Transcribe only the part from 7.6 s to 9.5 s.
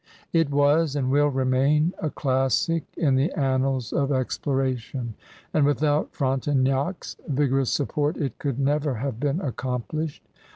support it could never have been